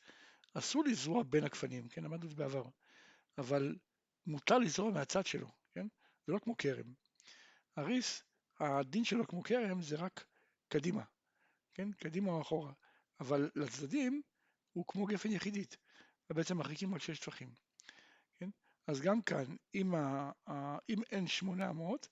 אסור 0.55 0.85
לזרוע 0.85 1.23
בין 1.23 1.45
הגפנים, 1.45 1.89
כן, 1.89 2.05
למדנו 2.05 2.25
את 2.25 2.31
זה 2.31 2.37
בעבר, 2.37 2.65
אבל 3.39 3.77
מותר 4.27 4.59
לזרוע 4.59 4.91
מהצד 4.91 5.27
שלו, 5.27 5.49
כן, 5.73 5.87
זה 6.27 6.33
לא 6.33 6.39
כמו 6.39 6.57
כרם. 6.57 6.95
אריס, 7.79 8.23
הדין 8.61 9.05
שלו 9.05 9.27
כמו 9.27 9.43
כרם 9.43 9.83
זה 9.83 9.97
רק 9.97 10.27
קדימה, 10.69 11.03
כן, 11.75 11.93
קדימה 11.93 12.31
או 12.31 12.43
אחורה, 12.43 12.73
אבל 13.21 13.51
לצדדים 13.55 14.23
הוא 14.73 14.85
כמו 14.89 15.07
גפן 15.07 15.33
יחידית, 15.33 15.77
ובעצם 16.31 16.57
מרחיקים 16.57 16.95
רק 16.95 17.03
שש 17.03 17.19
טפחים, 17.19 17.55
כן, 18.39 18.51
אז 18.87 19.01
גם 19.01 19.23
כאן, 19.23 19.57
אם, 19.75 19.95
ה, 19.95 20.31
ה, 20.49 20.79
אם 20.89 21.03
אין 21.11 21.27
800, 21.27 22.09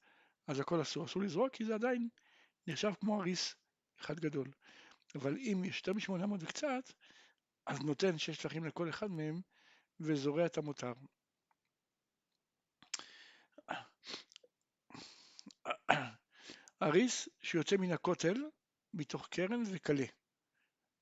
אז 0.46 0.60
הכל 0.60 0.82
אסור, 0.82 1.04
אסור 1.04 1.22
לזרוע 1.22 1.48
כי 1.48 1.64
זה 1.64 1.74
עדיין 1.74 2.08
נחשב 2.66 2.92
כמו 3.00 3.20
אריס 3.20 3.54
אחד 4.04 4.20
גדול. 4.20 4.50
אבל 5.14 5.36
אם 5.36 5.62
יש 5.64 5.82
יותר 5.86 5.92
מ-800 5.92 6.34
וקצת, 6.40 6.92
אז 7.66 7.80
נותן 7.80 8.18
שש 8.18 8.38
טפחים 8.38 8.64
לכל 8.64 8.88
אחד 8.88 9.10
מהם 9.10 9.40
וזורע 10.00 10.46
את 10.46 10.58
המותר. 10.58 10.92
אריס 16.82 17.28
שיוצא 17.42 17.76
מן 17.76 17.92
הכותל 17.92 18.36
מתוך 18.94 19.28
קרן 19.28 19.62
וקלה. 19.72 20.06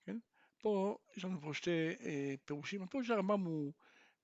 כן? 0.07 0.19
פה 0.59 0.99
יש 1.17 1.25
לנו 1.25 1.41
פה 1.41 1.55
שתי 1.55 1.71
אה, 2.01 2.35
פירושים. 2.45 2.83
הפירוש 2.83 3.11
הרמב"ם 3.11 3.41
הוא 3.41 3.73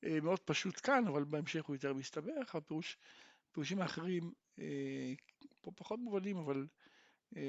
אה, 0.05 0.21
מאוד 0.21 0.41
פשוט 0.41 0.81
כאן, 0.87 1.07
אבל 1.07 1.25
בהמשך 1.25 1.65
הוא 1.65 1.77
יותר 1.77 1.95
מסתבך. 1.95 2.55
הפירוש, 2.55 2.99
הפירושים 3.51 3.81
האחרים 3.81 4.33
אה, 4.59 5.13
פה 5.61 5.73
פחות 5.77 6.01
מובנים, 6.01 6.37
אבל 6.37 6.67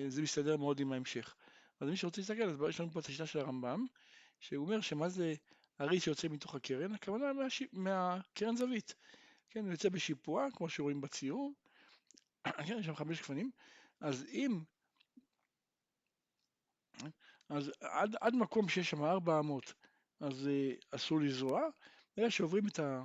זה 0.07 0.21
מסתדר 0.21 0.57
מאוד 0.57 0.79
עם 0.79 0.91
ההמשך. 0.91 1.36
אז 1.79 1.89
מי 1.89 1.98
שרוצה 1.98 2.21
להסתכל, 2.21 2.43
אז 2.43 2.57
יש 2.69 2.79
לנו 2.79 2.91
פה 2.91 3.00
את 3.00 3.05
השיטה 3.05 3.25
של 3.25 3.39
הרמב"ם, 3.39 3.86
שהוא 4.39 4.65
אומר 4.65 4.81
שמה 4.81 5.09
זה 5.09 5.33
ארי 5.81 6.00
שיוצא 6.00 6.27
מתוך 6.27 6.55
הקרן, 6.55 6.93
הכוונה 6.93 7.33
מהש... 7.33 7.63
מהקרן 7.74 8.55
זווית. 8.55 8.95
כן, 9.50 9.63
הוא 9.63 9.71
יוצא 9.71 9.89
בשיפוע, 9.89 10.48
כמו 10.53 10.69
שרואים 10.69 11.01
בציור, 11.01 11.53
כן, 12.67 12.79
יש 12.79 12.86
שם 12.86 12.95
חמש 12.95 13.19
גפנים, 13.19 13.51
אז 14.01 14.25
אם, 14.31 14.59
אז 17.50 17.71
עד, 17.81 18.15
עד 18.21 18.33
מקום 18.36 18.69
שיש 18.69 18.89
שם 18.89 19.03
ארבע 19.03 19.39
אמות, 19.39 19.74
אז 20.19 20.48
uh, 20.48 20.86
אסור 20.91 21.19
לזרוע, 21.19 21.62
ברגע 22.17 22.31
שעוברים 22.31 22.67
את, 22.67 22.79
ה, 22.79 23.03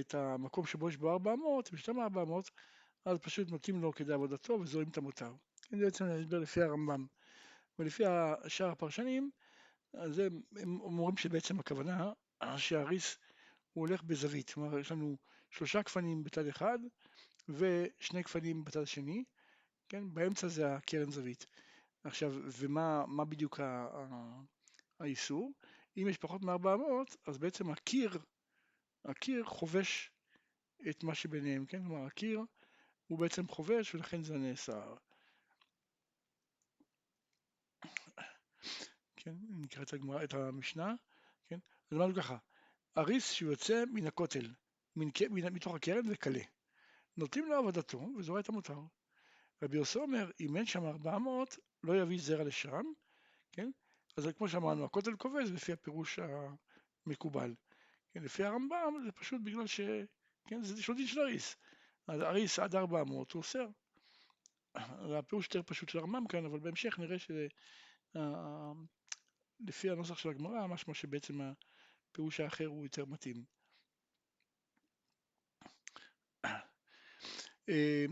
את 0.00 0.14
המקום 0.14 0.66
שבו 0.66 0.88
יש 0.88 0.96
בו 0.96 1.12
ארבע 1.12 1.32
אמות, 1.32 1.72
בשתם 1.72 2.00
ארבע 2.00 2.22
אמות, 2.22 2.50
אז 3.04 3.18
פשוט 3.18 3.50
נותנים 3.50 3.82
לו 3.82 3.92
כדי 3.92 4.12
עבודתו 4.12 4.52
וזורעים 4.52 4.88
את 4.88 4.96
המותר. 4.96 5.32
זה 5.70 5.76
בעצם 5.84 6.04
להסבר 6.04 6.38
לפי 6.38 6.62
הרמב"ם. 6.62 7.06
ולפי 7.78 8.02
שאר 8.48 8.70
הפרשנים, 8.70 9.30
אז 9.92 10.22
הם, 10.56 10.80
אומרים 10.80 11.16
שבעצם 11.16 11.60
הכוונה 11.60 12.12
שהריס 12.56 13.18
הוא 13.72 13.86
הולך 13.86 14.02
בזווית, 14.02 14.50
כלומר 14.50 14.78
יש 14.78 14.92
לנו 14.92 15.16
שלושה 15.50 15.82
גפנים 15.82 16.24
בצד 16.24 16.46
אחד 16.46 16.78
ושני 17.48 18.22
גפנים 18.22 18.64
בצד 18.64 18.80
השני, 18.80 19.24
כן, 19.88 20.14
באמצע 20.14 20.48
זה 20.48 20.74
הקרן 20.74 21.10
זווית. 21.10 21.46
עכשיו, 22.04 22.34
ומה 22.44 23.24
בדיוק 23.28 23.60
האיסור? 25.00 25.52
אם 25.96 26.06
יש 26.10 26.18
פחות 26.18 26.42
מ-400, 26.42 27.16
אז 27.26 27.38
בעצם 27.38 27.70
הקיר, 27.70 28.18
הקיר 29.04 29.44
חובש 29.44 30.10
את 30.90 31.04
מה 31.04 31.14
שביניהם, 31.14 31.66
כן? 31.66 31.82
כלומר, 31.82 32.06
הקיר 32.06 32.40
הוא 33.06 33.18
בעצם 33.18 33.48
חובש 33.48 33.94
ולכן 33.94 34.22
זה 34.22 34.36
נאסר. 34.36 34.94
כן, 39.16 39.34
נקרא 39.48 39.82
את 39.82 39.92
הגמרא, 39.92 40.24
את 40.24 40.34
המשנה, 40.34 40.94
כן, 41.48 41.58
אז 41.90 41.96
אמרנו 41.96 42.14
ככה, 42.14 42.36
אריס 42.98 43.32
שיוצא 43.32 43.84
מן 43.92 44.06
הכותל, 44.06 44.54
מן, 44.96 45.08
מן, 45.30 45.52
מתוך 45.52 45.74
הקרן 45.74 46.10
וקלה, 46.10 46.42
נותנים 47.16 47.46
לו 47.46 47.54
עבודתו 47.54 48.08
וזורע 48.18 48.40
את 48.40 48.48
המותר. 48.48 48.78
רבי 49.62 49.76
יוסי 49.76 49.98
אומר, 49.98 50.30
אם 50.40 50.56
אין 50.56 50.66
שם 50.66 50.84
400, 50.84 51.58
לא 51.82 52.02
יביא 52.02 52.18
זרע 52.20 52.44
לשם, 52.44 52.84
כן, 53.52 53.70
אז 54.16 54.28
כמו 54.38 54.48
שאמרנו, 54.48 54.84
הכותל 54.84 55.16
כובש 55.16 55.48
לפי 55.50 55.72
הפירוש 55.72 56.18
המקובל. 57.06 57.54
כן, 58.10 58.22
לפי 58.22 58.44
הרמב"ם 58.44 58.94
זה 59.04 59.12
פשוט 59.12 59.40
בגלל 59.44 59.66
ש... 59.66 59.80
כן, 60.48 60.62
זה 60.62 60.94
דין 60.96 61.06
של 61.06 61.20
אריס. 61.20 61.56
אז 62.08 62.20
אריס 62.20 62.58
עד 62.58 62.74
400 62.74 63.32
הוא 63.32 63.40
אוסר. 63.40 63.66
זה 65.08 65.18
הפירוש 65.18 65.44
יותר 65.44 65.62
פשוט 65.62 65.88
של 65.88 65.98
הרמב"ם 65.98 66.26
כאן, 66.26 66.44
אבל 66.44 66.58
בהמשך 66.58 66.98
נראה 66.98 67.18
שזה 67.18 67.46
לפי 69.60 69.90
הנוסח 69.90 70.18
של 70.18 70.28
הגמרא, 70.28 70.66
משמע 70.66 70.94
שבעצם 70.94 71.40
הפירוש 72.10 72.40
האחר 72.40 72.66
הוא 72.66 72.84
יותר 72.84 73.04
מתאים. 73.04 73.44
אה, 77.68 78.04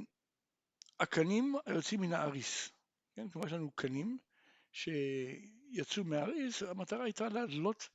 הקנים 1.00 1.54
היוצאים 1.66 2.00
מן 2.00 2.12
האריס, 2.12 2.70
כן? 3.14 3.28
כלומר 3.28 3.46
יש 3.46 3.52
לנו 3.52 3.70
קנים 3.70 4.18
שיצאו 4.73 6.04
מהאריס, 6.04 6.62
המטרה 6.62 7.04
הייתה 7.04 7.28
להדלות 7.28 7.88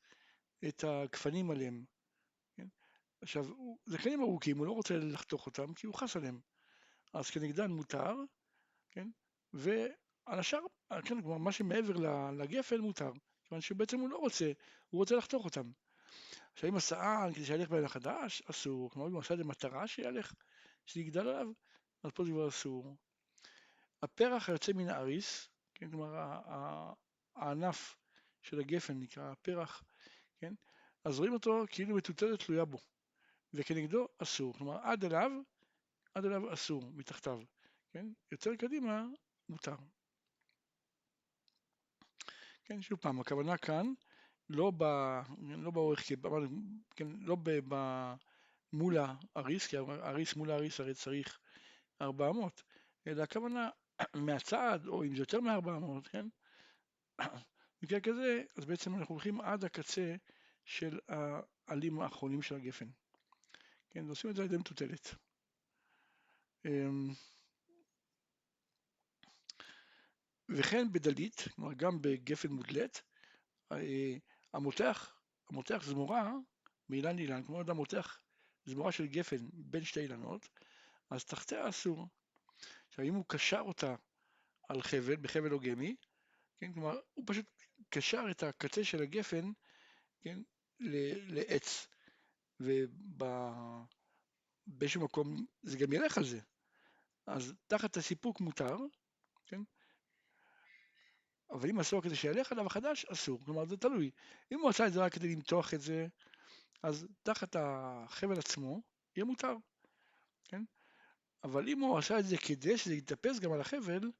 את 0.67 0.83
הגפנים 0.83 1.51
עליהם. 1.51 1.85
כן? 2.55 2.67
עכשיו, 3.21 3.45
זה 3.85 3.97
קנים 3.97 4.21
ארוכים, 4.21 4.57
הוא 4.57 4.65
לא 4.65 4.71
רוצה 4.71 4.97
לחתוך 4.97 5.45
אותם 5.45 5.73
כי 5.73 5.87
הוא 5.87 5.95
חס 5.95 6.15
עליהם. 6.15 6.39
אז 7.13 7.29
כנגדן 7.29 7.71
מותר, 7.71 8.15
כן? 8.91 9.09
ועל 10.29 10.39
השאר, 10.39 10.59
כן, 11.05 11.21
כלומר 11.21 11.37
מה 11.37 11.51
שמעבר 11.51 11.93
לגפן 12.31 12.77
מותר. 12.77 13.11
כיוון 13.45 13.61
שבעצם 13.61 13.99
הוא 13.99 14.09
לא 14.09 14.17
רוצה, 14.17 14.51
הוא 14.89 14.99
רוצה 14.99 15.15
לחתוך 15.15 15.45
אותם. 15.45 15.71
עכשיו 16.53 16.69
אם 16.69 16.75
הסען, 16.75 17.33
כדי 17.33 17.45
שילך 17.45 17.69
בעין 17.69 17.83
החדש, 17.83 18.41
אסור, 18.49 18.89
כלומר 18.89 19.07
אם 19.07 19.13
הוא 19.13 19.21
עשה 19.21 19.33
את 19.33 19.39
מטרה 19.39 19.87
שילך, 19.87 20.33
שיגדל 20.85 21.27
עליו, 21.27 21.47
אז 22.03 22.11
פה 22.11 22.23
זה 22.23 22.31
כבר 22.31 22.47
אסור. 22.47 22.97
הפרח 24.03 24.49
היוצא 24.49 24.73
מן 24.73 24.89
האריס, 24.89 25.49
כן, 25.75 25.91
כלומר 25.91 26.15
הענף 27.35 27.95
של 28.41 28.59
הגפן 28.59 28.99
נקרא 28.99 29.31
הפרח, 29.31 29.83
כן, 30.37 30.53
אז 31.03 31.19
רואים 31.19 31.33
אותו 31.33 31.63
כאילו 31.69 31.95
מטוטלת 31.95 32.43
תלויה 32.43 32.65
בו, 32.65 32.77
וכנגדו 33.53 34.07
אסור, 34.17 34.53
כלומר 34.53 34.77
עד 34.77 35.05
אליו, 35.05 35.31
עד 36.15 36.25
אליו 36.25 36.53
אסור, 36.53 36.91
מתחתיו, 36.93 37.39
כן, 37.91 38.05
יותר 38.31 38.55
קדימה 38.55 39.05
מותר. 39.49 39.75
כן, 42.69 42.81
שוב 42.81 42.99
פעם, 42.99 43.19
הכוונה 43.19 43.57
כאן 43.57 43.93
לא, 44.49 44.71
ב, 44.77 44.83
לא 45.39 45.71
באורך, 45.71 46.03
כן, 46.95 47.07
לא 47.19 47.35
ב, 47.43 47.59
ב, 47.67 47.75
מול 48.73 48.97
האריס, 48.97 49.67
כי 49.67 49.77
האריס 49.77 50.35
מול 50.35 50.51
האריס 50.51 50.79
הרי 50.79 50.93
צריך 50.93 51.39
400, 52.01 52.63
אלא 53.07 53.23
הכוונה 53.23 53.69
מהצד, 54.25 54.79
או 54.87 55.03
אם 55.03 55.15
זה 55.15 55.21
יותר 55.21 55.41
מ-400, 55.41 56.09
כן? 56.09 56.27
במקרה 57.81 57.99
כזה, 57.99 58.43
אז 58.57 58.65
בעצם 58.65 58.95
אנחנו 58.95 59.15
הולכים 59.15 59.41
עד 59.41 59.63
הקצה 59.63 60.15
של 60.65 60.99
העלים 61.67 61.99
האחרונים 61.99 62.41
של 62.41 62.55
הגפן. 62.55 62.89
כן, 63.89 64.05
ועושים 64.05 64.29
את 64.29 64.35
זה 64.35 64.41
על 64.41 64.47
ידי 64.47 64.57
מטוטלת. 64.57 65.15
וכן 70.55 70.91
בדלית, 70.91 71.47
כלומר 71.55 71.73
גם 71.73 72.01
בגפן 72.01 72.49
מודלת, 72.49 73.01
אה, 73.71 74.15
המותח, 74.53 75.15
המותח 75.49 75.83
זמורה 75.85 76.31
מאילן 76.89 77.15
לאילן, 77.15 77.43
כלומר 77.43 77.61
אדם 77.61 77.75
מותח 77.75 78.21
זמורה 78.65 78.91
של 78.91 79.07
גפן 79.07 79.49
בין 79.53 79.83
שתי 79.83 79.99
אילנות, 79.99 80.49
אז 81.09 81.25
תחתיה 81.25 81.69
אסור. 81.69 82.07
עכשיו 82.87 83.05
אם 83.05 83.13
הוא 83.13 83.25
קשר 83.27 83.59
אותה 83.59 83.95
על 84.69 84.81
חבל, 84.81 85.15
בחבל 85.15 85.53
אוגמי, 85.53 85.95
כן, 86.57 86.73
כלומר 86.73 86.99
הוא 87.13 87.25
פשוט 87.27 87.45
קשר 87.89 88.25
את 88.31 88.43
הקצה 88.43 88.83
של 88.83 89.01
הגפן, 89.01 89.51
כן, 90.21 90.39
לעץ, 90.79 91.87
ובאיזשהו 92.59 95.03
מקום 95.03 95.45
זה 95.61 95.77
גם 95.77 95.93
ילך 95.93 96.17
על 96.17 96.25
זה. 96.25 96.39
אז 97.27 97.53
תחת 97.67 97.97
הסיפוק 97.97 98.41
מותר, 98.41 98.77
כן? 99.45 99.61
אבל 101.51 101.69
אם 101.69 101.79
אסור 101.79 102.01
כדי 102.01 102.15
שילך 102.15 102.51
עליו 102.51 102.65
החדש, 102.65 103.05
אסור. 103.05 103.39
כלומר, 103.45 103.65
זה 103.65 103.77
תלוי. 103.77 104.11
אם 104.51 104.59
הוא 104.59 104.69
עשה 104.69 104.87
את 104.87 104.93
זה 104.93 104.99
רק 104.99 105.13
כדי 105.13 105.35
למתוח 105.35 105.73
את 105.73 105.81
זה, 105.81 106.07
אז 106.83 107.07
תחת 107.23 107.55
החבל 107.59 108.39
עצמו 108.39 108.81
יהיה 109.15 109.25
מותר, 109.25 109.55
כן? 110.43 110.63
אבל 111.43 111.69
אם 111.69 111.79
הוא 111.79 111.97
עשה 111.97 112.19
את 112.19 112.25
זה 112.25 112.37
כדי 112.37 112.77
שזה 112.77 112.93
יתאפס 112.93 113.39
גם 113.39 113.51
על 113.51 113.61
החבל, 113.61 114.11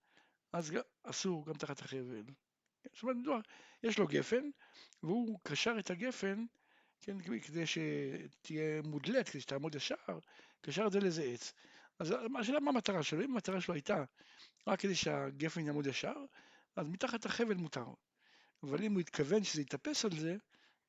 אז 0.54 0.74
אסור 1.04 1.46
גם 1.46 1.54
תחת 1.54 1.80
החבל. 1.80 2.24
זאת 2.94 3.04
אומרת, 3.04 3.46
יש 3.84 4.00
לו 4.00 4.08
גפן, 4.08 4.50
והוא 5.04 5.40
קשר 5.44 5.76
את 5.80 5.90
הגפן, 5.90 6.46
כן, 7.00 7.40
כדי 7.42 7.64
שתהיה 7.66 8.82
מודלת, 8.84 9.30
כדי 9.30 9.42
שתעמוד 9.42 9.76
ישר, 9.76 10.20
קשר 10.62 10.88
את 10.88 10.92
זה 10.92 11.00
לאיזה 11.00 11.24
עץ. 11.24 11.54
אז 12.00 12.14
השאלה 12.40 12.60
מה 12.60 12.72
המטרה 12.72 13.04
שלו, 13.04 13.22
אם 13.22 13.32
המטרה 13.32 13.62
שלו 13.62 13.74
הייתה 13.74 14.04
רק 14.68 14.80
כדי 14.80 14.96
שהגפן 14.96 15.66
יעמוד 15.66 15.88
ישר, 15.88 16.26
אז 16.80 16.88
מתחת 16.88 17.26
החבל 17.26 17.56
מותר. 17.56 17.86
אבל 18.64 18.84
אם 18.84 18.94
הוא 18.94 19.00
התכוון 19.00 19.44
שזה 19.44 19.62
יתאפס 19.62 20.06
על 20.06 20.12
זה, 20.20 20.38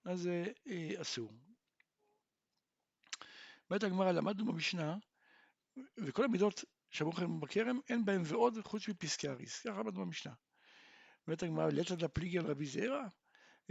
אז 0.05 0.21
זה 0.21 0.45
אה, 0.67 1.03
אסור. 1.03 1.33
בעת 3.71 3.83
הגמרא 3.83 4.13
למדנו 4.13 4.53
במשנה, 4.53 4.97
וכל 5.97 6.25
המידות 6.25 6.65
שאמרו 6.91 7.13
לכם 7.13 7.41
בכרם, 7.41 7.81
אין 7.89 8.05
בהם 8.05 8.23
ועוד 8.25 8.59
חוץ 8.65 8.89
מפסקי 8.89 9.29
אריס. 9.29 9.61
ככה 9.61 9.81
למדנו 9.81 10.01
במשנה. 10.01 10.33
בעת 11.27 11.43
הגמרא, 11.43 11.69
לצד 11.69 12.03
הפליגי 12.05 12.39
על 12.39 12.47
רבי 12.47 12.67
זרע, 12.67 13.09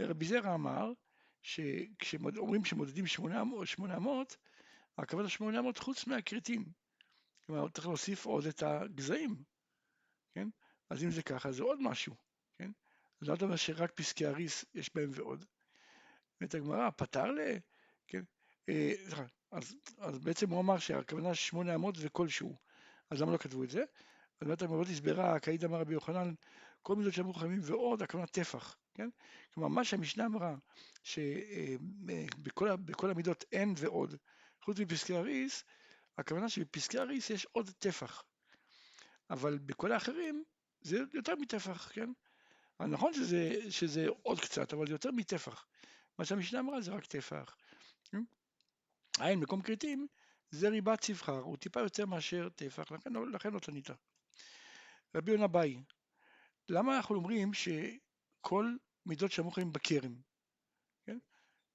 רבי 0.00 0.24
זרע 0.24 0.54
אמר 0.54 0.92
שכשאומרים 1.42 2.64
שמודדים 2.64 3.06
800, 3.06 3.66
800 3.66 4.36
הכוונה 4.98 5.28
800 5.28 5.78
חוץ 5.78 6.06
מהכרתים. 6.06 6.64
כלומר, 7.46 7.68
צריך 7.68 7.86
להוסיף 7.86 8.26
עוד 8.26 8.46
את 8.46 8.62
הגזעים, 8.62 9.42
כן? 10.34 10.48
אז 10.90 11.04
אם 11.04 11.10
זה 11.10 11.22
ככה, 11.22 11.52
זה 11.52 11.62
עוד 11.62 11.82
משהו, 11.82 12.14
כן? 12.58 12.70
אז 13.22 13.28
לא 13.28 13.36
אומר 13.42 13.56
שרק 13.56 13.90
פסקי 13.90 14.26
אריס 14.26 14.64
יש 14.74 14.90
בהם 14.94 15.10
ועוד. 15.12 15.44
ואת 16.40 16.54
הגמרא, 16.54 16.90
פתר 16.90 17.30
ל... 17.30 17.38
כן? 18.06 18.22
אה, 18.68 18.92
אז, 19.50 19.76
אז 19.98 20.18
בעצם 20.18 20.50
הוא 20.50 20.60
אמר 20.60 20.78
שהכוונה 20.78 21.34
800 21.34 21.96
זה 21.96 22.08
כלשהו. 22.08 22.56
אז 23.10 23.22
למה 23.22 23.32
לא 23.32 23.36
כתבו 23.36 23.64
את 23.64 23.70
זה? 23.70 23.84
אז 24.40 24.48
באמת 24.48 24.62
הגמרא 24.62 24.82
הסברה, 24.82 25.38
קאיד 25.38 25.64
אמר 25.64 25.80
רבי 25.80 25.92
יוחנן, 25.94 26.34
כל 26.82 26.96
מידות 26.96 27.14
שאמרו 27.14 27.34
חכמים 27.34 27.60
ועוד, 27.62 28.02
הכוונה 28.02 28.26
טפח, 28.26 28.76
כן? 28.94 29.08
כלומר, 29.54 29.68
מה 29.68 29.84
שהמשנה 29.84 30.26
אמרה, 30.26 30.54
שבכל 31.02 32.68
אה, 32.68 33.10
המידות 33.10 33.44
אין 33.52 33.74
ועוד, 33.76 34.14
חוץ 34.64 34.78
מפסקי 34.78 35.16
אריס, 35.16 35.64
הכוונה 36.18 36.48
שבפסקי 36.48 36.98
אריס 36.98 37.30
יש 37.30 37.46
עוד 37.52 37.70
טפח. 37.78 38.22
אבל 39.30 39.58
בכל 39.58 39.92
האחרים 39.92 40.44
זה 40.80 40.98
יותר 41.14 41.34
מטפח, 41.36 41.90
כן? 41.92 42.10
נכון 42.80 43.14
שזה, 43.14 43.70
שזה 43.70 44.06
עוד 44.22 44.40
קצת, 44.40 44.72
אבל 44.72 44.86
זה 44.86 44.92
יותר 44.92 45.10
מטפח. 45.10 45.66
מה 46.18 46.24
שהמשנה 46.24 46.60
אמרה 46.60 46.80
זה 46.80 46.92
רק 46.92 47.06
טפח. 47.06 47.56
כן? 48.10 48.22
עין 49.20 49.40
מקום 49.40 49.62
כרתים 49.62 50.06
זה 50.50 50.68
ריבת 50.68 51.00
צבחר, 51.00 51.38
הוא 51.38 51.56
טיפה 51.56 51.80
יותר 51.80 52.06
מאשר 52.06 52.48
טפח, 52.48 52.92
לכן, 52.92 53.12
לכן 53.32 53.52
לא 53.52 53.58
תנית. 53.58 53.90
רבי 55.14 55.32
יונה 55.32 55.46
באי, 55.46 55.82
למה 56.68 56.96
אנחנו 56.96 57.14
אומרים 57.14 57.50
שכל 57.54 58.76
מידות 59.06 59.32
שמוכרים 59.32 59.72
בכרם, 59.72 60.20
כן? 61.04 61.18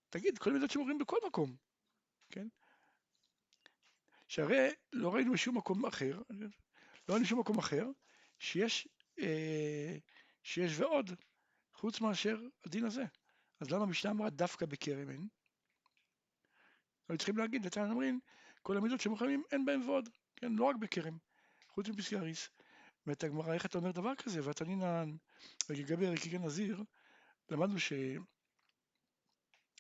תגיד, 0.10 0.38
כל 0.38 0.54
מידות 0.54 0.72
שמוכרים 0.72 0.98
בכל 0.98 1.18
מקום, 1.28 1.56
כן? 2.30 2.48
שהרי 4.28 4.70
לא 4.94 5.14
ראינו 5.16 5.34
בשום 5.34 5.58
מקום 5.58 5.86
אחר, 5.86 6.22
לא 7.10 7.14
ראינו 7.14 7.26
בשום 7.26 7.40
מקום 7.40 7.58
אחר, 7.58 7.88
שיש, 8.40 8.88
אה, 8.88 8.95
שיש 10.44 10.80
ועוד, 10.80 11.12
חוץ 11.74 12.02
מאשר 12.02 12.40
הדין 12.66 12.86
הזה. 12.86 13.04
אז 13.60 13.72
למה 13.72 13.84
המשנה 13.84 14.12
אמרה 14.12 14.30
דווקא 14.30 14.66
בכרם 14.66 15.10
אין? 15.10 15.28
היו 17.10 17.18
צריכים 17.18 17.38
להגיד, 17.38 17.66
לתנא 17.66 17.92
אומרים, 17.92 18.20
כל 18.62 18.78
המידות 18.78 19.02
שמוכנים 19.02 19.44
אין 19.52 19.66
בהם 19.66 19.90
ועוד, 19.90 20.10
כן, 20.36 20.52
לא 20.52 20.66
רק 20.66 20.76
בכרם, 20.76 21.18
חוץ 21.68 21.88
מפסקי 21.88 22.16
הריס. 22.18 22.50
ואת 23.08 23.24
הגמרא, 23.24 23.54
איך 23.54 23.66
אתה 23.66 23.78
אומר 23.78 23.92
דבר 23.92 24.16
כזה? 24.16 24.40
והתנינן, 24.44 25.16
לגבי 25.70 26.08
רקיקי 26.08 26.38
נזיר, 26.38 26.84
למדנו 27.50 27.76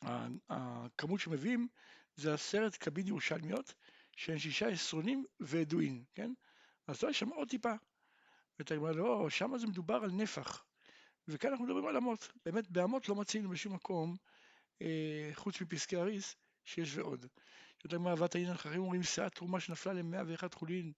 שהכמות 0.01 1.19
שמביאים 1.19 1.67
זה 2.15 2.33
עשרת 2.33 2.75
קבין 2.75 3.07
ירושלמיות, 3.07 3.73
שהן 4.15 4.39
שישה 4.39 4.67
עשרונים 4.67 5.25
ועדואין, 5.39 6.03
כן? 6.13 6.33
אז 6.87 7.03
לא 7.03 7.09
יש 7.09 7.19
שם 7.19 7.29
עוד 7.29 7.49
טיפה. 7.49 7.73
ואתה 8.59 8.75
אומר, 8.75 8.91
לא, 8.91 9.29
שם 9.29 9.57
זה 9.57 9.67
מדובר 9.67 9.95
על 9.95 10.11
נפח. 10.11 10.65
וכאן 11.27 11.49
אנחנו 11.49 11.65
מדברים 11.65 11.87
על 11.87 11.97
אמות. 11.97 12.31
באמת, 12.45 12.71
באמות 12.71 13.09
לא 13.09 13.15
מצינו 13.15 13.49
בשום 13.49 13.73
מקום, 13.73 14.15
אה, 14.81 15.29
חוץ 15.33 15.61
מפסקי 15.61 15.97
אריס, 15.97 16.35
שיש 16.65 16.97
ועוד. 16.97 17.25
יותר 17.83 17.99
מאהבת 17.99 18.35
העניין, 18.35 18.57
חכמים 18.57 18.81
אומרים, 18.81 19.03
שאת 19.03 19.35
תרומה 19.35 19.59
שנפלה 19.59 19.93
למאה 19.93 20.21
ואחד 20.27 20.53
חולין, 20.53 20.91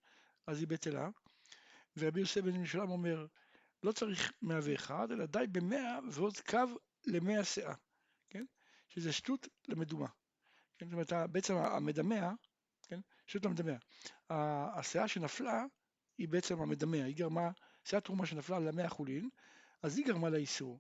אז 0.48 0.60
היא 0.60 0.68
בטלה. 0.68 1.10
ורבי 1.98 2.20
יוסף 2.20 2.42
בן 2.42 2.58
משולם 2.58 2.90
אומר, 2.90 3.26
לא 3.84 3.92
צריך 3.92 4.32
101, 4.42 5.12
אלא 5.12 5.26
די 5.26 5.46
במאה 5.52 6.00
ועוד 6.12 6.38
קו 6.38 6.78
למאה 7.06 7.44
שאה, 7.44 7.74
כן? 8.30 8.46
שזה 8.90 9.14
שטות 9.14 9.48
למדומה. 9.68 10.08
כן? 10.78 10.86
זאת 10.86 10.94
אומרת, 10.94 11.32
בעצם 11.32 11.56
המדמה, 11.56 12.34
כן? 12.88 13.00
שטות 13.28 13.46
למדמה. 13.46 13.78
השאה 14.30 15.08
שנפלה 15.08 15.66
היא 16.18 16.28
בעצם 16.28 16.62
המדמה, 16.62 17.04
היא 17.04 17.16
גרמה, 17.16 17.52
שאת 17.84 18.06
תרומה 18.06 18.26
שנפלה 18.26 18.60
למאה 18.60 18.90
חולין, 18.90 19.30
אז 19.84 19.98
היא 19.98 20.06
גרמה 20.06 20.30
לאיסור. 20.30 20.80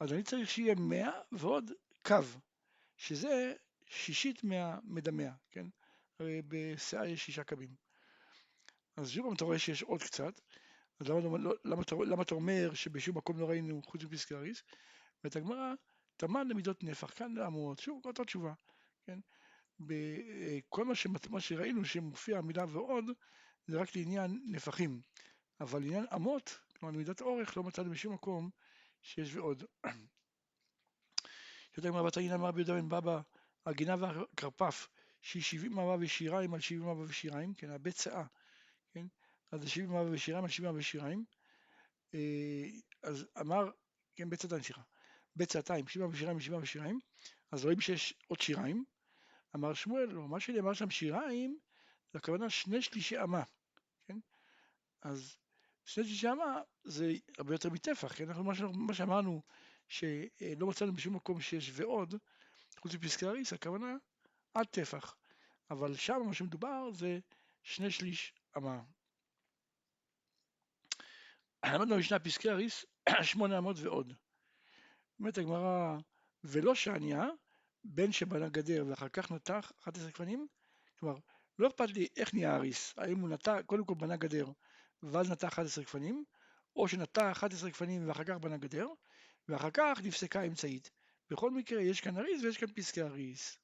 אז 0.00 0.12
אני 0.12 0.22
צריך 0.22 0.50
שיהיה 0.50 0.74
מאה 0.74 1.20
ועוד 1.32 1.70
קו, 2.06 2.16
שזה 2.96 3.54
שישית 3.86 4.44
מהמדמה, 4.44 5.30
כן? 5.50 5.66
הרי 6.18 6.42
בשאה 6.48 7.08
יש 7.08 7.24
שישה 7.24 7.44
קווים. 7.44 7.74
אז 8.96 9.10
שוב 9.10 9.32
אתה 9.32 9.44
רואה 9.44 9.58
שיש 9.58 9.82
עוד 9.82 10.02
קצת, 10.02 10.40
אז 11.00 11.08
למה, 11.08 11.20
למה, 11.20 11.38
למה, 11.64 11.82
למה 12.06 12.22
אתה 12.22 12.34
אומר 12.34 12.74
שבשום 12.74 13.16
מקום 13.16 13.38
לא 13.38 13.50
ראינו 13.50 13.82
חוץ 13.82 14.04
מפסקי 14.04 14.34
הריס? 14.34 14.62
ואת 15.24 15.36
הגמרא, 15.36 15.74
תמן 16.16 16.48
למידות 16.48 16.84
נפח, 16.84 17.12
כאן 17.14 17.34
לעמוד, 17.34 17.78
שוב 17.78 18.00
אותה 18.04 18.24
תשובה, 18.24 18.52
כן? 19.06 19.18
בכל 19.80 20.84
מה, 20.84 20.94
שמת, 20.94 21.28
מה 21.28 21.40
שראינו 21.40 21.84
שמופיע 21.84 22.38
המילה 22.38 22.64
ועוד, 22.68 23.04
זה 23.66 23.80
רק 23.80 23.96
לעניין 23.96 24.42
נפחים, 24.46 25.00
אבל 25.60 25.80
לעניין 25.80 26.06
אמות, 26.14 26.58
כלומר 26.78 26.98
מידת 26.98 27.20
אורך, 27.20 27.56
לא 27.56 27.62
מצאנו 27.62 27.90
בשום 27.90 28.14
מקום 28.14 28.50
שיש 29.02 29.34
ועוד. 29.34 29.64
יותר 31.76 31.88
גמרא 31.88 32.02
בתניא 32.02 32.34
אמר 32.34 32.50
ביהודה 32.50 32.74
בן 32.74 32.88
בבא, 32.88 33.20
הגינה 33.66 33.96
והכרפף, 34.00 34.88
שהיא 35.22 35.42
שבעים 35.42 35.78
אמה 35.78 35.96
ושיריים 36.00 36.54
על 36.54 36.60
שבעים 36.60 36.88
אמה 36.88 37.00
ושיריים, 37.00 37.54
כן, 37.54 37.68
שאה, 37.96 38.24
כן, 38.92 39.06
אז 39.50 39.60
זה 39.60 39.68
שבעים 39.68 39.90
אמה 39.90 40.10
ושיריים 40.10 40.44
על 40.44 40.50
שבעים 40.50 40.70
אמה 40.70 40.78
ושיריים, 40.78 41.24
אה, 42.14 42.68
אז 43.02 43.26
אמר, 43.40 43.70
כן, 44.16 44.30
בית 44.30 44.40
צעתיים, 44.40 44.62
סליחה, 44.62 44.82
בית 45.36 45.48
צעתיים, 45.48 45.88
שבעים 45.88 46.04
אמה 46.04 46.14
ושיריים 46.14 46.36
על 46.36 46.42
שבעים 46.42 46.54
אמה 46.54 46.62
ושיריים, 46.62 47.00
אז 47.52 47.64
רואים 47.64 47.80
שיש 47.80 48.14
עוד 48.26 48.40
שיריים, 48.40 48.84
אמר 49.54 49.74
שמואל, 49.74 50.08
לא, 50.08 50.28
מה 50.28 50.40
שנאמר 50.40 50.72
שם 50.72 50.90
שיריים, 50.90 51.58
הכוונה 52.14 52.50
שני 52.50 52.82
שלישי 52.82 53.22
אמה, 53.22 53.42
כן? 54.06 54.18
אז 55.02 55.36
שני 55.84 56.04
שלישי 56.04 56.30
אמה 56.30 56.60
זה 56.84 57.12
הרבה 57.38 57.54
יותר 57.54 57.70
מטפח, 57.70 58.12
כן? 58.16 58.28
אנחנו, 58.28 58.44
מה 58.72 58.94
שאמרנו, 58.94 59.42
שלא 59.88 60.66
מצאנו 60.66 60.92
בשום 60.92 61.16
מקום 61.16 61.40
שיש 61.40 61.70
ועוד, 61.74 62.14
חוץ 62.78 62.94
מפסקי 62.94 63.26
הריס, 63.26 63.52
הכוונה 63.52 63.96
עד 64.54 64.66
טפח. 64.66 65.16
אבל 65.70 65.96
שם 65.96 66.22
מה 66.26 66.34
שמדובר 66.34 66.90
זה 66.94 67.18
שני 67.62 67.90
שליש 67.90 68.34
אמה. 68.56 68.82
למדנו 71.66 71.94
במשנה 71.94 72.18
פסקי 72.18 72.50
הריס, 72.50 72.84
שמונה 73.32 73.58
אמות 73.58 73.76
ועוד. 73.78 74.12
אומרת 75.18 75.38
הגמרא, 75.38 75.98
ולא 76.44 76.74
שעניה, 76.74 77.26
בן 77.84 78.12
שבנה 78.12 78.48
גדר 78.48 78.84
ואחר 78.88 79.08
כך 79.08 79.32
נתח 79.32 79.72
11 79.82 80.10
גפנים, 80.10 80.46
כלומר, 80.98 81.18
לא 81.58 81.68
אכפת 81.68 81.88
לי 81.90 82.06
איך 82.16 82.34
נהיה 82.34 82.52
האריס, 82.52 82.94
האם 82.96 83.18
הוא 83.18 83.28
נטע, 83.28 83.62
קודם 83.62 83.84
כל 83.84 83.94
בנה 83.94 84.16
גדר 84.16 84.46
ואז 85.02 85.30
נטע 85.30 85.48
11 85.48 85.84
גפנים, 85.84 86.24
או 86.76 86.88
שנטע 86.88 87.30
11 87.30 87.70
גפנים 87.70 88.08
ואחר 88.08 88.24
כך 88.24 88.34
בנה 88.34 88.56
גדר, 88.56 88.86
ואחר 89.48 89.70
כך 89.70 90.00
נפסקה 90.04 90.42
אמצעית. 90.42 90.90
בכל 91.30 91.50
מקרה 91.50 91.82
יש 91.82 92.00
כאן 92.00 92.16
אריס 92.16 92.42
ויש 92.42 92.58
כאן 92.58 92.68
פסקי 92.74 93.02
אריס. 93.02 93.58